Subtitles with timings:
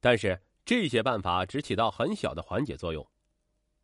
[0.00, 3.06] 但是这些办法只起到很小的缓解作用，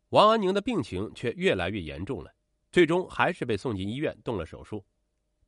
[0.09, 2.33] 王安宁的病情却越来越严重了，
[2.71, 4.83] 最终还是被送进医院动了手术。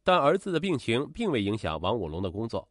[0.04, 2.70] 但儿子的病情并未影响王武龙的工作。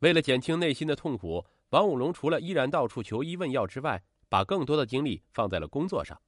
[0.00, 6.20] 为了减轻内心的痛苦，王武龙除了依然到处求医问药之外，把更多的精力放在了工作上。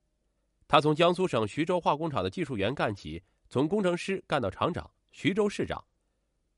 [0.67, 5.85] 他从江苏省徐州化工厂的技术员干起，从工程师干到厂长、徐州市长。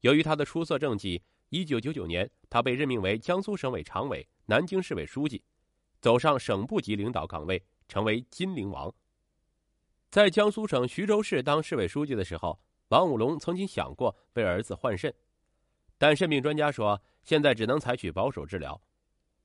[0.01, 1.23] 由于他的出色政绩，
[1.53, 5.45] 一九九九年，他被任命为江苏省委常委、南京市委书记，
[6.01, 8.91] 走上省部级领导岗位，成为“金陵王”。
[10.11, 15.15] 在江苏省徐州市当市委书记的时候，王武龙曾经想过为儿子换肾。
[15.98, 18.80] 但肾病专家说，现在只能采取保守治疗，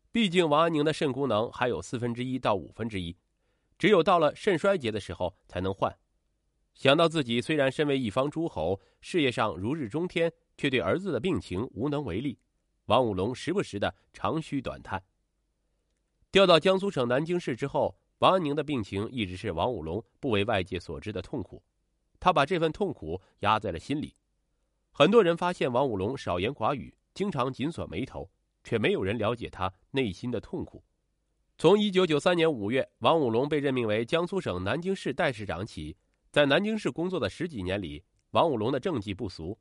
[0.09, 3.17] 毕竟王安宁的肾功能还有四分之一到五分之一，
[3.77, 5.93] 只有到了肾衰竭的时候才能换。
[6.73, 12.37] 想到自己虽然身为一方诸侯，事业上如日中天，却对儿子的病情无能为力，
[12.85, 15.01] 王武龙时不时的长吁短叹。
[16.31, 21.63] 调到江苏省南京市之后，王安宁的病情一直是王武龙不为外界所知的痛苦，
[22.19, 24.15] 他把这份痛苦压在了心里。
[24.91, 28.29] 很多人发现王武龙少言寡语，经常紧锁眉头，
[28.63, 30.83] 却没有人了解他内心的痛苦。
[31.59, 35.95] 从一九九三年五月，王武龙被任命为江苏省南京市代市长起，
[36.31, 39.57] 在南京市工作的十几年里，王武龙的政绩不俗。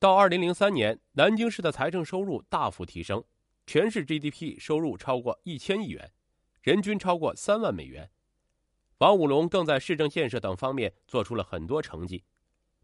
[0.00, 3.24] 到二零零三年，南京市的财政收入大幅提升，
[3.66, 6.12] 全市 GDP 收入超过一千亿元，
[6.62, 8.08] 人均超过三万美元。
[8.98, 12.22] 王武龙更在市政建设等方面做出了很多成绩。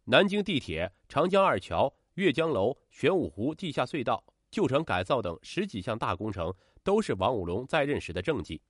[0.07, 8.61] 南京地铁、长江二桥、阅江楼、玄武湖地下隧道、旧城改造等十几项大工程，都是王武龙在任时的政绩。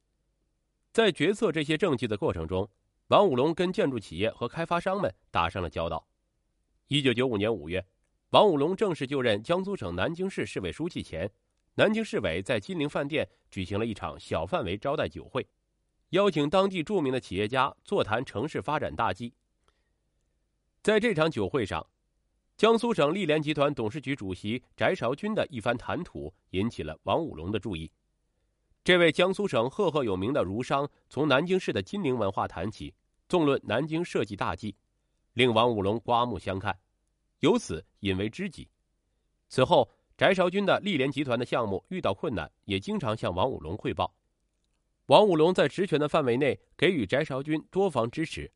[0.93, 2.69] 在决策这些政绩的过程中，
[3.07, 6.07] 王武龙跟建筑企业和开发商们打上了交道。
[6.89, 7.85] 一九九五年五月，
[8.35, 11.31] 王武龙正式就任江苏省南京市市委书记前，
[11.77, 15.47] 南京市委在金陵饭店举行了一场小范围招待酒会，
[16.09, 19.33] 邀请当地著名的企业家座谈城市发展大计。
[20.83, 21.87] 在这场酒会上，
[22.57, 27.89] 江苏省力联集团董事局主席翟韶军的一番谈吐引起了王武龙的注意。
[28.83, 32.93] 这位江苏省赫赫有名的儒商从南京市的金陵文化谈起，
[33.29, 34.75] 纵论南京设计大计，
[35.35, 36.77] 令王武龙刮目相看，
[37.41, 38.69] 由此引为知己。
[39.49, 44.15] 此后，翟韶军的力联集团的项目遇到困难，也经常向王武龙汇报。
[45.07, 48.51] 王武龙在职权的范围内给予翟韶军多方支持。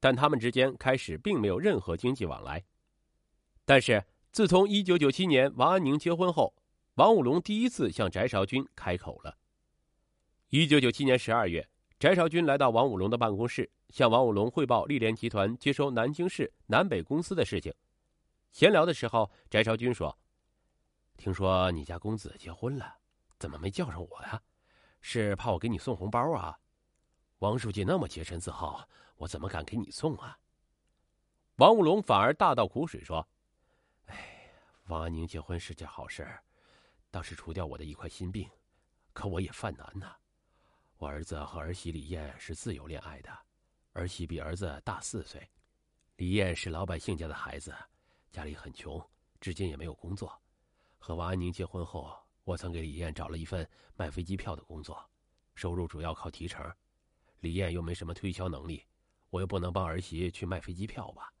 [0.00, 2.62] 但他们之间开始并没有任何经济往来。
[3.64, 6.54] 但是自从一九九七年王安宁结婚后，
[6.96, 9.34] 王武龙第一次向翟韶军开口了。
[10.50, 11.66] 一九九七年十二月，
[11.98, 17.72] 翟韶军来到王武龙的办公室，向王武龙汇报力联集团接收南京市南北公司的事情。
[18.54, 20.16] 闲聊的时候，翟韶军说
[21.18, 22.98] ：“听说你家公子结婚了，
[23.36, 24.40] 怎么没叫上我呀？
[25.00, 26.56] 是怕我给你送红包啊？”
[27.40, 28.88] 王书记那么洁身自好。
[29.16, 30.38] 我怎么敢给你送啊？
[31.56, 33.28] 王武龙反而大倒苦水说
[34.06, 34.52] ：“哎，
[34.86, 36.24] 王安宁结婚是件好事，
[37.10, 38.48] 倒是除掉我的一块心病。
[39.12, 40.14] 可我也犯难呐。
[40.96, 43.36] 我儿子和儿媳李艳是自由恋爱的，
[43.94, 45.50] 儿媳比儿子大四岁。
[46.18, 47.74] 李艳是老百姓家的孩子，
[48.34, 49.00] 家里很穷，
[49.40, 50.36] 至今也没有工作。
[50.98, 52.12] 和王安宁结婚后，
[52.42, 53.64] 我曾给李艳找了一份
[53.94, 55.08] 卖飞机票的工作，
[55.54, 56.68] 收入主要靠提成。
[57.38, 58.84] 李艳又没什么推销能力。”
[59.30, 61.32] 我又不能帮儿媳去卖飞机票吧？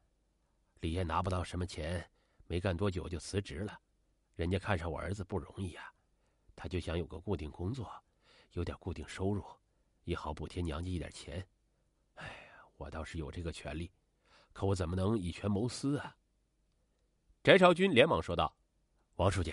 [0.80, 2.08] 李艳拿不到什么钱，
[2.48, 3.80] 没干多久就辞职了。
[4.34, 5.92] 人家看上我儿子不容易啊，
[6.56, 7.88] 他就想有个固定工作，
[8.52, 9.44] 有点固定收入，
[10.04, 11.46] 也好补贴娘家一点钱。
[12.14, 13.92] 哎，我倒是有这个权利，
[14.52, 16.16] 可我怎么能以权谋私啊？
[17.44, 18.56] 翟朝军连忙说道
[19.16, 19.52] ：“王书记，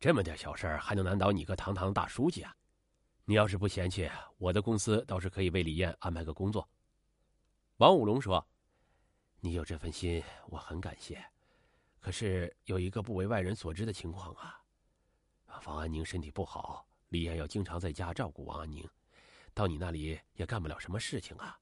[0.00, 2.52] 这么点小事还能难倒你个堂堂大书记啊？
[3.24, 6.68] 你要是不嫌弃，我的公司倒是可以为李艳安排个工作。”
[7.78, 8.44] 王五龙说
[9.38, 11.24] ：“你有这份心，我很感谢。
[12.00, 14.60] 可是有一个不为外人所知的情况啊，
[15.66, 18.84] 王安宁身体不好，李艳要经常在家照顾王安宁，
[19.54, 21.56] 到你那里也干不了什么事情啊。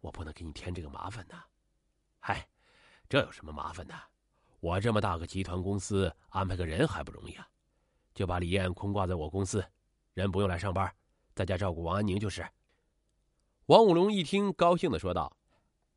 [0.00, 1.42] 我不能给你添这个麻烦呐。
[2.20, 2.46] 嗨，
[3.08, 3.98] 这有什么麻烦的？
[4.60, 7.48] 我这么大个集团公司，安排个人还不容易啊？
[8.14, 9.64] 就把李艳空挂在我公司，
[10.14, 10.92] 人不用来上班，
[11.34, 12.44] 在家照顾王安宁就是。”
[13.66, 15.30] 王武龙一听，高兴的说道。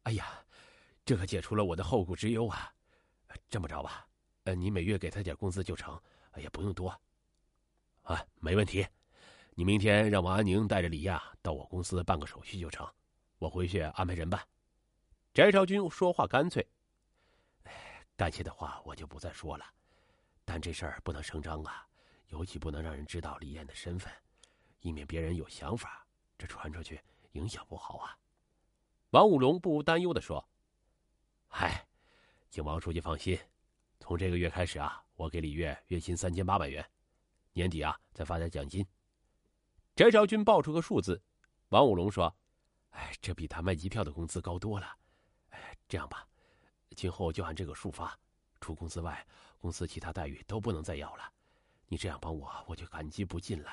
[0.04, 0.28] 哎呀，
[1.06, 2.72] 这可解除了我的后顾之忧啊！
[3.50, 4.06] 这么着吧，
[4.44, 6.00] 呃，你每月给他点工资就成，
[6.36, 6.90] 也不用多。
[8.04, 8.86] 啊，没问题。
[9.56, 12.88] 你明天让王安宁带着李亚到我公司办个手续就成，
[13.40, 14.40] 我回去安排人办。
[15.34, 16.68] 翟朝军说话干脆。
[18.22, 19.66] 感谢的话我就不再说了，
[20.46, 21.88] 但这事儿不能声张啊，
[22.28, 24.14] 尤其不能让人知道李艳的身份，
[24.82, 26.06] 以免别人有想法，
[26.38, 27.02] 这传出去
[27.32, 28.16] 影响不好啊。
[29.10, 30.48] 王武龙不无担忧的说
[31.50, 31.84] ：“嗨，
[32.52, 33.40] 请王书记放心，
[34.00, 36.88] 从这个月开始啊，我给李月月薪三千八百元，
[37.54, 38.86] 年底啊再发点奖金。”
[39.98, 41.20] 翟朝军报出个数字，
[41.70, 42.32] 王武龙说
[42.94, 44.96] ：“哎，这比他卖机票的工资高多了。
[45.50, 46.28] 哎，这样吧，
[46.96, 48.18] 今后就按这个数发，
[48.60, 49.26] 除工资外，
[49.60, 51.24] 公司其他待遇都不能再要了。
[51.88, 53.70] 你这样帮我，我就感激不尽了。”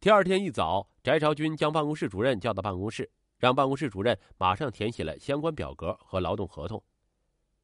[0.00, 6.82] 第二天一早，翟朝军将办公室主任叫到办公室，让办公室主任马上填写了相关表格和劳动合同。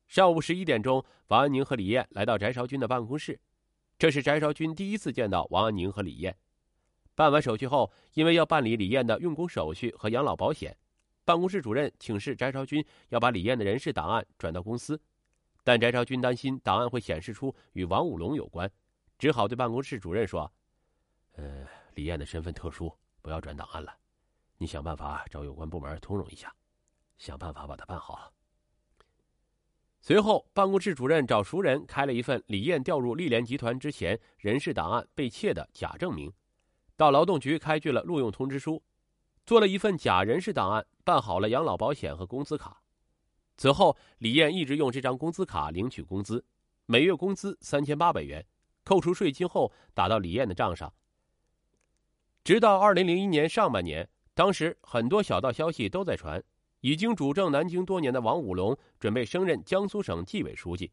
[0.06, 3.41] 上午十一点钟，王安宁和李艳来到翟朝军的办公室，
[3.99, 6.37] 这是翟朝军第一次见到王安宁和李艳。
[7.15, 10.77] 办完手续后，因为要办理李艳的用工手续和养老保险，
[11.26, 14.99] 办公室主任请示翟朝军要把李艳的人事档案转到公司，
[15.64, 18.70] 但翟朝军担心档案会显示出与王武龙有关，
[19.19, 20.50] 只好对办公室主任说
[21.34, 23.93] ：“呃，李艳的身份特殊，不要转档案了，
[24.56, 26.55] 你想办法找有关部门通融一下，
[27.19, 28.32] 想办法把它办好。”
[30.00, 36.32] 随后，办公室主任找熟人开了一份李艳调入丽联集团之前人事档案被窃的假证明。
[36.96, 38.81] 到劳动局开具了录用通知书，
[39.46, 42.82] 做了一份假人事档案，办好了养老保险和工资卡。
[43.56, 46.44] 此后，李艳一直用这张工资卡领取工资，
[46.87, 48.44] 每月工资三千八百元，
[48.84, 50.93] 扣除税金后打到李艳的账上。
[52.43, 56.42] 直到二零零一年上半年，当时很多小道消息都在传，
[56.81, 60.90] 已经主政南京多年的王武龙准备升任江苏省纪委书记。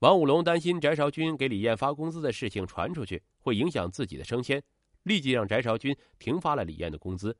[0.00, 4.62] 王武龙担心翟朝军给李艳发工资的事情传出去，会影响自己的升迁。
[5.04, 7.36] 立即让翟朝军停发了李艳的工资，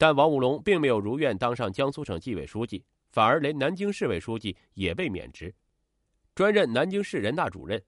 [0.00, 5.54] 但王武龙并没有如愿当上江苏省纪委书记，反而连南京市委书记也被免职，
[6.34, 7.78] 专任南京市人大主任。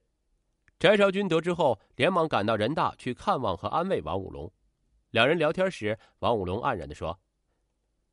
[0.77, 4.53] 翟朝军得知后，连忙赶到人大去看望和安慰王武龙。
[5.09, 7.19] 两人聊天时，王武龙黯然的说：“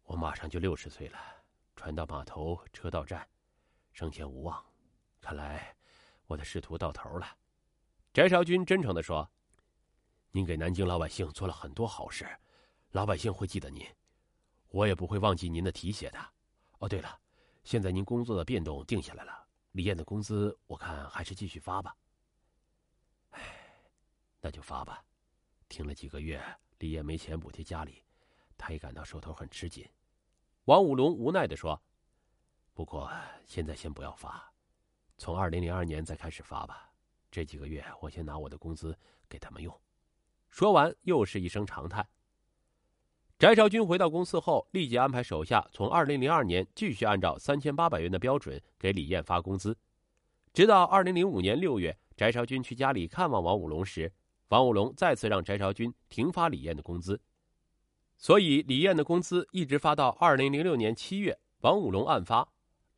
[0.05, 1.19] 我马上就六十岁了，
[1.77, 3.29] 船到码头，车到站，
[3.93, 4.65] 升迁无望，
[5.21, 5.77] 看来
[6.27, 7.27] 我的仕途到头了。”
[8.15, 9.31] 翟朝军真诚的说。
[10.33, 12.27] 您给南京老百姓做了很多好事，
[12.93, 13.87] 老百姓会记得您，
[14.71, 16.19] 我也不会忘记您的提携的。
[16.81, 17.21] 哦，对了，
[17.63, 21.97] 现在您工作的变动定下来了，李艳的工资我看还是继续发吧。
[23.31, 23.41] 唉，
[24.41, 25.05] 那就发吧。
[25.69, 26.43] 停了几个月，
[26.79, 28.03] 李艳没钱补贴家里，
[28.59, 29.89] 他也感到手头很吃紧。
[30.65, 31.81] 王武龙无奈的说
[32.75, 33.09] ：“不过
[33.47, 34.53] 现在先不要发，
[35.17, 36.93] 从二零零二年再开始发吧。
[37.31, 38.99] 这几个月我先拿我的工资
[39.29, 39.81] 给他们用。”
[40.51, 42.05] 说完，又是一声长叹。
[43.41, 49.75] 翟朝军回到公司后，立即安排手下从二零零二年继续按照三千八百元的标准给李艳发工资，
[50.53, 54.13] 直到二零零五年六月，翟朝军去家里看望王武龙时，
[54.49, 57.19] 王武龙再次让翟朝军停发李艳的工资，
[58.19, 62.47] 所以李艳的工资一直发到二零零六年七月，王武龙案发，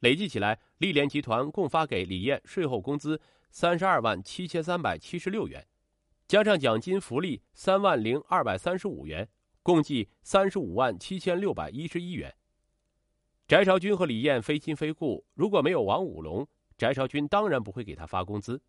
[0.00, 3.20] 累计起来，丽联集团共发给李艳税后工资
[3.52, 5.64] 三十二万七千三百七十六元。
[6.26, 9.28] 加上奖金福利三万零二百三十五元，
[9.62, 12.34] 共计三十五万七千六百一十一元。
[13.46, 18.60] 翟朝军和李艳非亲非故，如果没有王武龙，翟朝军当然不会给他发工资。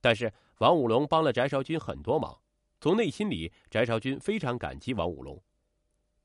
[0.00, 2.38] 但是王武龙帮了翟朝军很多忙，
[2.80, 5.42] 从内心里，翟朝军非常感激王武龙。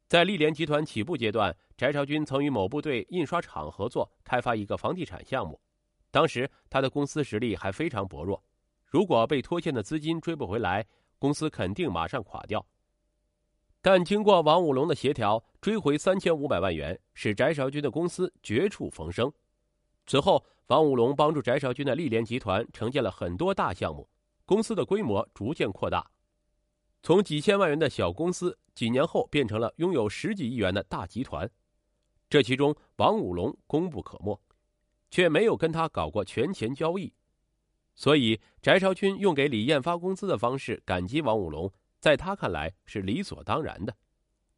[0.08, 5.60] 在丽联集团起步阶段，翟朝军曾与某部队印刷厂合作开发一个房地产项目，
[6.12, 8.44] 当时他的公司实力还非常薄弱。
[8.86, 10.86] 如果被拖欠的资金追不回来，
[11.18, 12.64] 公司肯定马上垮掉。
[13.86, 19.30] 但经过王武龙的协调，追回三千五百万元，使翟少军的公司绝处逢生。
[20.06, 24.08] 此后，王武龙帮助翟少军的丽联集团承建了很多大项目，
[24.46, 26.10] 公司的规模逐渐扩大，
[27.02, 31.52] 从几千万元的小公司，几年后变成了拥有十几亿元的大集团。
[32.30, 34.40] 这其中，王武龙功不可没，
[35.12, 37.12] 却没有跟他搞过权钱交易。
[37.96, 41.70] 所以，翟朝军用给李艳发工资的方式感激王武龙，
[42.04, 43.96] 在他看来是理所当然的。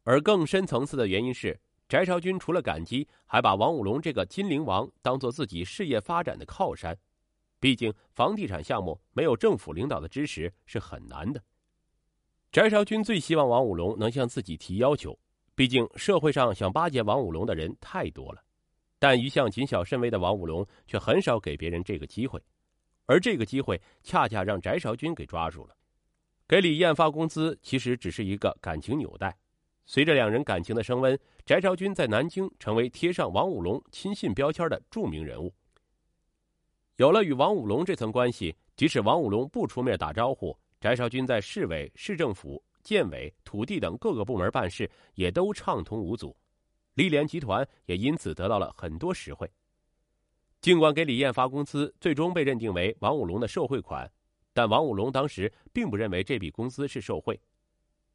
[0.02, 1.56] 而更深层次的原因是，
[1.88, 6.98] 翟朝军除了感激，还把王武龙这个金陵王当做自己事业发展的靠山。
[7.60, 11.40] 毕竟，房地产项目没有政府领导的支持是很难的。
[12.50, 15.16] 翟朝军最希望王武龙能向自己提要求，
[15.54, 18.42] 毕竟社会上想巴结王武龙的人太多了。
[18.98, 22.42] 但一向谨小慎微的王武龙却很少给别人这个机会。
[23.04, 25.76] 而这个机会恰恰让翟朝军给抓住了，
[26.48, 29.36] 给李艳发工资其实只是一个感情纽带。
[29.84, 35.52] 随着两人感情的升温，翟朝军在南京成为贴上王武龙亲信标签的著名人物。
[36.96, 46.36] 有了与王武龙这层关系，即使王五龙不出面打招呼，翟绍军在市委、市政府、建委、土地等各个部门办事也都畅通无阻，
[46.94, 49.50] 丽联集团也因此得到了很多实惠。
[50.60, 54.10] 尽管给李艳发工资最终被认定为王五龙的受贿款，
[54.56, 57.38] 但王五龙当时并不认为这笔工资是受贿。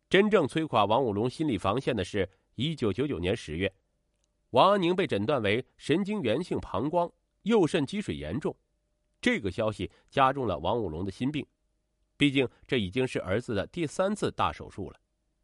[0.10, 3.72] 真正摧垮王五龙心理防线的是，一九九九年十月，
[4.50, 7.08] 王安宁被诊断为神经源性膀胱、
[7.44, 8.58] 右肾积水严重，
[9.22, 11.46] 这个消息加重了王五龙的心病。
[12.18, 15.00] 毕竟这已经是儿子的第三次大手术了，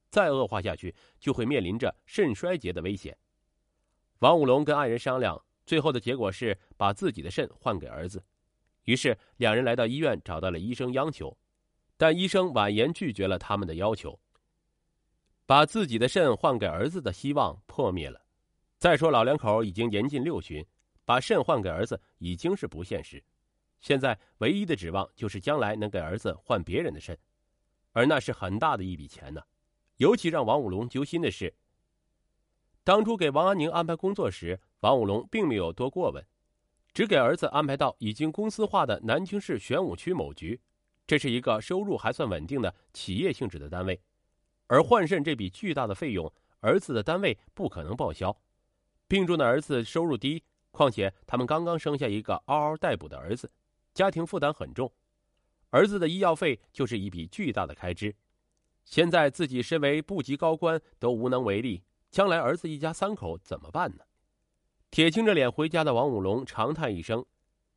[0.09, 3.15] 再恶化下去就会面临着肾衰竭的危险。
[4.21, 5.39] 王五龙跟爱人商量。
[5.63, 8.23] 最后的结果是把自己的肾换给儿子，
[8.87, 11.37] 于是两人来到医院找到了医生央求，
[11.97, 14.17] 但医生婉言拒绝了他们的要求。
[15.45, 18.21] 把自己的肾换给儿子的希望破灭了。
[18.77, 20.65] 再说老两口已经年近六旬，
[21.03, 23.21] 把肾换给儿子已经是不现实。
[23.81, 27.17] 现在唯一的指望就是将来能给儿子换别人的肾，
[27.91, 29.41] 而那是很大的一笔钱呢。
[29.97, 31.53] 尤其让王五龙揪心的是。
[32.85, 36.25] 当初给王安宁安排工作时，王五龙并没有多过问，
[36.97, 40.59] 只给儿子安排到已经公司化的南京市玄武区某局，
[41.05, 44.01] 这是一个收入还算稳定的企业性质的单位。
[44.65, 48.35] 而换肾这笔巨大的费用，儿子的单位不可能报销。
[49.07, 53.51] 病重的儿子收入低，况且他们刚刚生下一个嗷嗷待哺的儿子，
[53.93, 54.91] 家庭负担很重，
[55.69, 58.15] 儿子的医药费就是一笔巨大的开支。
[58.85, 61.83] 现在自己身为部级高官，都无能为力。
[62.09, 64.03] 将来儿子一家三口怎么办呢？
[64.89, 67.23] 铁青着脸回家的王五龙长叹一声，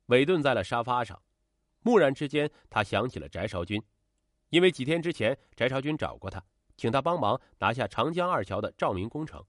[0.06, 1.20] 委顿在了沙发上。
[1.82, 3.82] 蓦然之间，他想起了翟绍军，
[4.50, 6.42] 因为几天之前翟绍军找过他，
[6.76, 9.44] 请他帮忙拿下长江二桥的照明工程。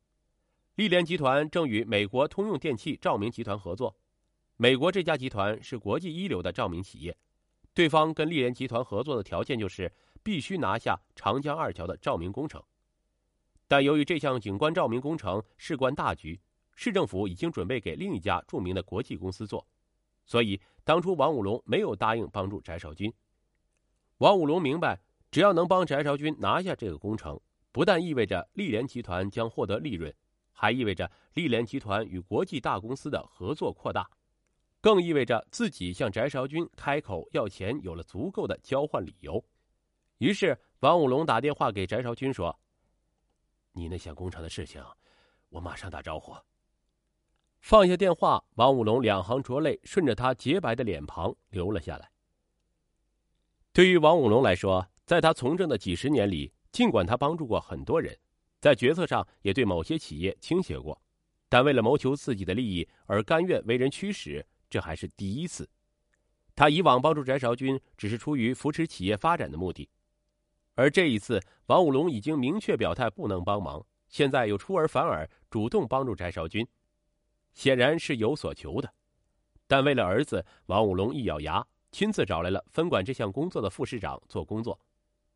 [0.75, 3.95] 丽联集团正与美国通用电气照明集团合作，
[4.57, 7.15] 美国这家集团是国际一流的照明企业，
[7.73, 9.91] 对方跟丽联集团合作的条件就是
[10.23, 12.61] 必须拿下长江二桥的照明工程。
[13.67, 16.39] 但由于这项景观照明工程事关大局，
[16.83, 19.63] 市政府已经准备给另一家著名的国际公司做，
[20.25, 23.13] 所以当初王五龙没有答应帮助翟少军。
[24.17, 27.39] 王五龙明白，只要能帮翟少军拿下这个工程，
[27.71, 30.11] 不但意味着丽联集团将获得利润，
[30.51, 34.09] 还意味着丽联集团与国际大公司的合作扩大，
[34.81, 39.45] 更意味着自己向翟少军开口要钱有了足够的交换理由。
[40.17, 42.59] 于是，王五龙打电话给翟少军说。
[43.71, 44.83] 你那项工程的事情，
[45.49, 46.35] 我马上打招呼。
[47.61, 52.09] 放下电话，王五龙两行浊泪顺着他洁白的脸庞流了下来。
[53.71, 58.17] 对于王五龙来说，在他从政的几十年里，尽管他帮助过很多人，
[58.59, 60.99] 在决策上也对某些企业倾斜过，
[61.47, 65.69] 但为了谋求自己的利益而甘愿为人驱使，这还是第一次。
[66.55, 69.87] 他以往帮助翟绍军，只是出于扶持企业发展的目的。
[70.73, 76.67] 而这一次，王五龙已经明确表态不能帮忙，现在又出尔反尔，主动帮助翟绍军，
[77.53, 78.93] 显然是有所求的。
[79.67, 84.79] 但为了儿子，王五龙一咬牙，亲自找来了分管这项工作的副市长做工作。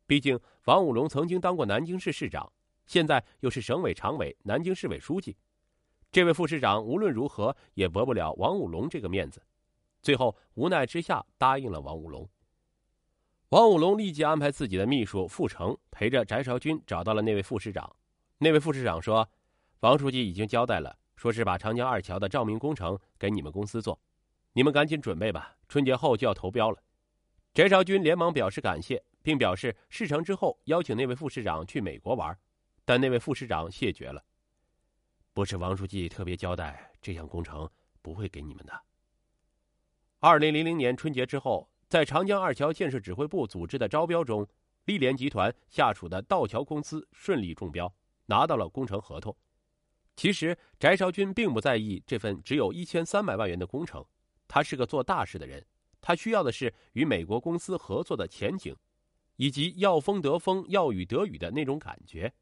[0.06, 2.52] 毕竟，王五龙曾经当过南京市市长，
[2.86, 5.36] 现在又是省委常委、南京市委书记，
[6.12, 9.42] 这位副市长无论如何也驳不了王五龙这个面子。
[10.02, 12.28] 最后无奈之下，答应了王五龙。
[13.48, 17.96] 王五龙立即安排自己的秘书傅成陪着翟绍军找到了那位副市长。
[18.38, 19.28] 那位副市长说
[19.80, 23.98] ：“王书记已经交代了，说是把长江二桥的照明工程给你们公司做，
[24.52, 26.82] 你们赶紧准备吧，春节后就要投标了。”
[27.52, 32.38] 翟绍军连忙表示感谢，并表示事成之后邀请那位副市长去美国玩，
[32.84, 34.22] 但那位副市长谢绝了
[35.34, 37.68] ：“不是王书记特别交代，这项工程
[38.02, 38.82] 不会给你们的。”
[40.20, 41.68] 二零零零年春节之后。
[41.88, 44.44] 在长江二桥建设指挥部组织的招标中，
[44.86, 47.94] 立联集团下属的道桥公司顺利中标，
[48.26, 49.36] 拿到了工程合同。
[50.16, 54.04] 其实，翟绍军并不在意这份只有一千三百万元的工程，
[54.48, 55.64] 他是个做大事的人，
[56.00, 58.74] 他需要的是与美国公司合作的前景，
[59.36, 62.32] 以及要风得风、要雨得雨的那种感觉。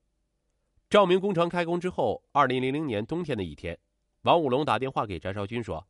[0.89, 3.77] 照明工程开工之后，二零零零年冬天的一天，
[4.23, 5.85] 王五龙打电话给翟绍军说：“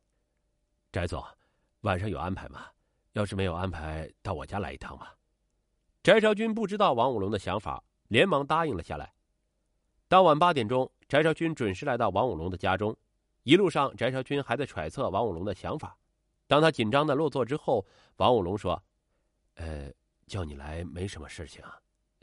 [0.91, 1.23] 翟总，
[1.81, 2.65] 晚上有安排吗？”
[3.13, 5.15] 要是没有安排到我家来一趟吧，
[6.03, 9.13] 翟绍军不知道王五龙的想法，连忙答应了下来。
[10.07, 12.95] 当晚八点钟，翟绍军准时来到王五龙的家中。
[13.43, 15.97] 一路上，翟绍军还在揣测王五龙的想法。
[16.47, 17.85] 当他紧张的落座之后，
[18.17, 18.81] 王五龙说
[19.55, 19.91] ：“呃，
[20.25, 21.63] 叫你来没什么事情，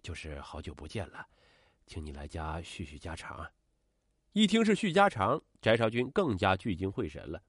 [0.02, 1.26] 就是好久不见了，
[1.86, 3.48] 请你来家叙叙家常。”
[4.32, 7.42] 一听是叙家常，翟绍军更加聚精会神了。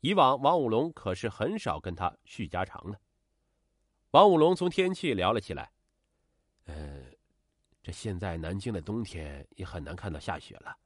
[0.00, 2.98] 以往王五龙可是很少跟他叙家常的。
[4.10, 5.70] 王五龙从天气聊了起来。
[6.64, 7.04] 呃，
[7.82, 10.76] 这现在南京的冬天也很难看到下雪了。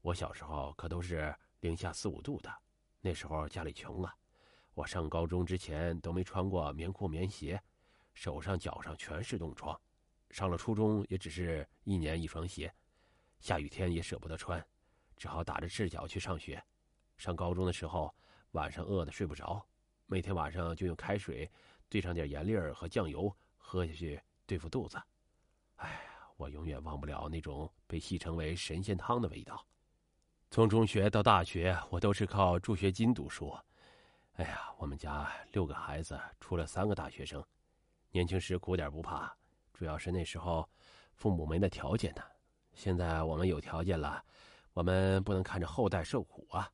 [0.00, 2.50] 我小时候可都是零下四五度的，
[3.00, 4.14] 那时候家里穷啊，
[4.72, 7.60] 我上高中之前都没穿过棉裤棉鞋，
[8.14, 9.78] 手上脚上全是冻疮。
[10.30, 12.72] 上了初中也只是一年一双鞋，
[13.40, 14.64] 下雨天也舍不得穿，
[15.16, 16.62] 只好打着赤脚去上学。
[17.18, 18.14] 上高中的时候，
[18.52, 19.66] 晚上饿得睡不着，
[20.06, 21.50] 每天晚上就用开水
[21.88, 24.96] 兑上点盐粒儿和酱油喝下去对付肚子。
[25.76, 29.66] 哎呀，我永远忘不了那种被戏称为神仙汤的味道。
[30.52, 33.52] 从中学到大学，我都是靠助学金读书。
[34.34, 37.44] 哎呀，我们家六个孩子，出了三个大学生。
[38.12, 39.36] 年轻时苦点不怕。
[39.74, 40.66] 主要是那时候，
[41.12, 42.22] 父母没那条件呢。
[42.72, 44.24] 现在我们有条件了，
[44.74, 46.70] 我们不能看着后代受苦啊。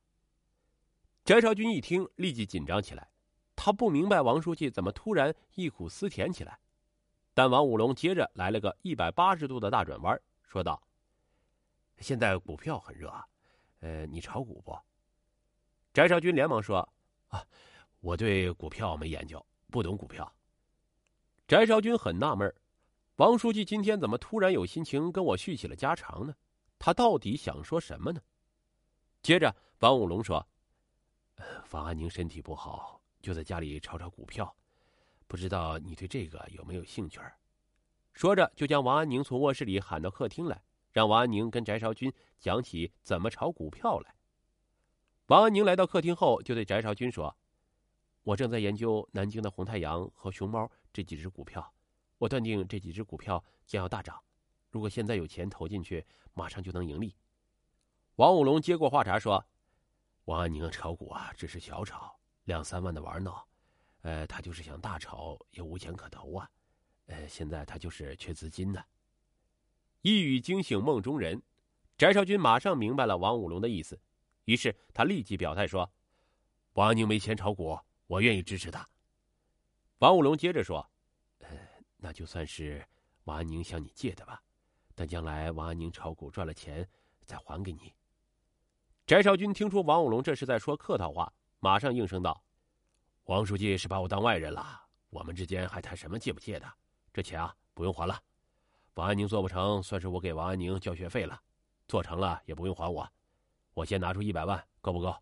[1.23, 3.09] 翟朝军一听，立即紧张起来。
[3.55, 6.59] 他不明白王书记怎么突然忆苦思甜起来。
[7.35, 10.81] 但王武龙接着来了个一百八十度的大转弯，说道
[11.99, 13.13] ：“现在股票很热，
[13.81, 14.73] 呃，你炒股不？”
[15.93, 16.77] 翟少军连忙说
[17.27, 17.45] ：“啊，
[17.99, 20.33] 我对股票没研究，不懂股票。”
[21.45, 22.55] 翟少军很纳闷
[23.17, 26.33] 王书记今天怎么突然有心情跟我叙起了家常呢？
[26.79, 28.21] 他到底想说什么呢？
[29.21, 30.47] 接着，王武龙说
[31.71, 34.55] ：“王安宁身体不好，就在家里炒炒股票，
[35.27, 37.19] 不知道你对这个有没有兴趣？”
[38.13, 44.15] 说着，就将王安宁从卧室里喊到客厅来，让王安宁跟翟朝军讲起怎么炒股票来。
[45.27, 47.35] 王安宁来到客厅后，就对翟朝军说
[48.23, 51.73] ：“我正在研究南京的红太阳和熊猫这几只股票。”
[52.17, 54.17] 我断定这几只股票将要大涨，
[54.71, 57.13] 如果现在有钱投进去，马上就能盈利。
[58.15, 59.45] 王武龙接过话茬说
[60.23, 63.45] ：“王安宁炒股啊，只是小炒，两三万的玩闹，
[64.05, 66.47] 呃，他就是想大炒也无钱可投啊，
[67.07, 68.79] 呃，现在他就是缺资金呢。”
[70.01, 71.41] 一语惊醒梦中人，
[71.97, 73.99] 翟少军马上明白了王武龙的意思，
[74.43, 75.91] 于是他立即表态说
[76.73, 78.87] ：“王安宁没钱炒股，我愿意支持他。”
[79.97, 80.87] 王武龙接着说。
[81.39, 81.47] 呃
[81.97, 82.87] 那就算是
[83.23, 84.39] 王安宁向你借的吧，
[84.93, 86.87] 等将来王安宁炒股赚了钱
[87.25, 87.91] 再还给你。
[89.07, 92.44] 翟少军听出王武龙这是在说客套话，马上应声道
[93.25, 96.73] ：“王书记是把我当外人了，我们之间还谈什么借不借的？
[97.11, 98.21] 这钱啊，不用还了。
[98.93, 101.35] 王安宁做不成，算是我给王安宁交学费了；
[101.87, 103.11] 做成了也不用还我。
[103.73, 105.15] 我先拿出一百万，够不够？”“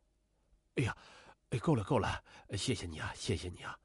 [0.75, 0.95] 哎呀，
[1.51, 2.21] 哎，够了，够了，
[2.57, 3.79] 谢谢你啊，谢谢你啊。”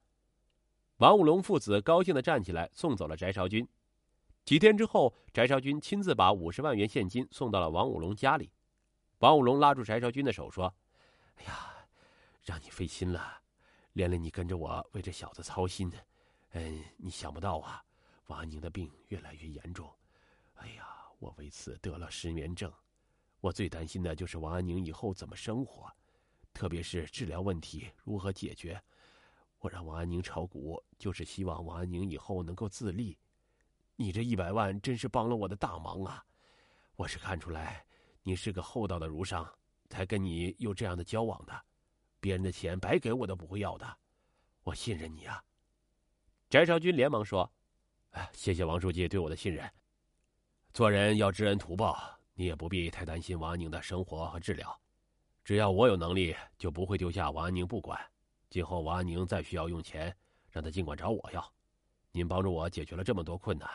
[0.99, 3.67] 王武龙父子高兴的站起来，送走了翟朝军。
[4.45, 8.51] 几天之后，翟朝军亲自把五十万元现金送到了王武龙家里。
[9.19, 10.75] 王武龙拉住翟朝军的手说
[11.39, 11.71] ：“哎呀，
[12.43, 13.43] 让你费心了，
[13.99, 15.93] 连累你跟着我为这小子操心。
[16.51, 17.83] 嗯，你想不到啊，
[18.29, 19.93] 王安宁的病越来越严重。
[20.55, 20.87] 哎呀，
[21.19, 22.73] 我为此得了失眠症。
[23.41, 25.93] 我最担心的就是王安宁以后怎么生活，
[26.55, 28.81] 特别是治疗问题如何解决。”
[29.59, 33.19] 我让王安宁炒股，就是希望王安宁以后能够自立。
[33.97, 36.25] 你这一百万真是帮了我的大忙啊！
[36.95, 37.85] 我是看出来
[38.23, 39.45] 你是个厚道的儒商，
[39.89, 41.65] 才跟你有这样的交往的。
[42.21, 43.97] 别人的钱白给我都不会要的，
[44.63, 45.43] 我信任你啊！
[46.51, 47.51] 翟少军连忙说
[48.13, 49.71] ：“哎，谢谢王书记对我的信任。
[50.73, 54.81] 做人要知恩图报，你也不必太担心王安宁的生活和治疗。
[55.45, 57.99] 只要我有能力，就不会丢下王安宁不管。”
[58.51, 60.17] 今后王安宁再需要用钱，
[60.51, 61.53] 让他尽管找我要。
[62.13, 63.69] 您帮助我解决了这么多困难，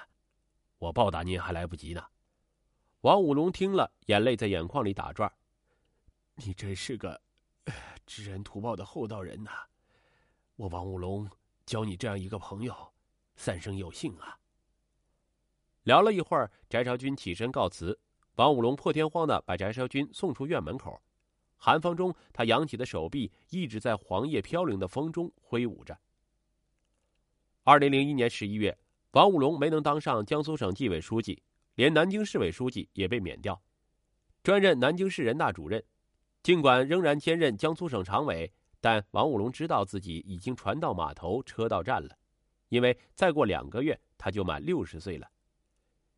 [0.80, 2.04] 我报答您还来不及呢。
[3.02, 5.32] 王武龙听了，眼泪在眼眶里打转。
[6.36, 7.22] 你真是个
[8.06, 9.52] 知恩图报的厚道人呐！
[10.56, 11.30] 我王武龙
[11.66, 12.94] 交你这样一个朋友，
[13.36, 14.38] 三生有幸啊。
[15.84, 18.00] 聊了一会儿，翟朝军起身告辞，
[18.36, 21.02] 王武龙破天荒的把翟朝军送出院门口。
[21.58, 25.98] 寒风中，他扬起的手臂一直在黄叶飘零的风中挥舞着。
[27.64, 28.78] 二零零一年十一月，
[29.12, 31.42] 王武龙没能当上江苏省纪委书记，
[31.76, 33.62] 连南京市委书记也被免掉，
[34.44, 35.84] 专任南京市人大主任。
[36.44, 38.52] 尽管仍然兼任江苏省常委，
[38.82, 42.18] 但王武龙知道自己已经船到码头，车到站了，
[42.68, 45.28] 因为再过两个月他就满六十岁了。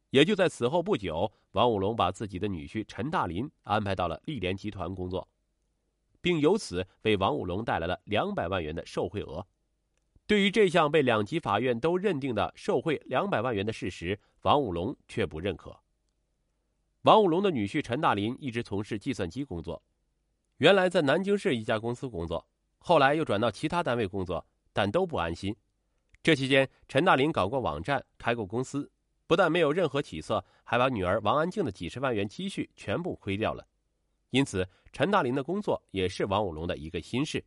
[0.10, 5.28] 也就在此后不久，王武龙把自己的女婿陈大林安排到了丽联集团工作。
[6.22, 9.46] 并由此为王武龙带来了两百万元的受贿额。
[10.26, 15.80] 对于这项被两级法院都认定的受贿两百万元的事实，王武龙却不认可。
[17.04, 19.84] 王武龙的女婿陈大林一直从事计算机工作，
[20.58, 22.46] 原来在南京市一家公司工作，
[22.78, 25.56] 后来又转到其他单位工作，但都不安心。
[26.24, 28.90] 这期间，陈大林搞过网站，开过公司，
[29.28, 33.68] 不但没有任何起色，还把女儿王安静的几十万元积蓄全部亏掉了。
[34.30, 37.44] 因此，陈大林的工作也是王武龙的一个心事。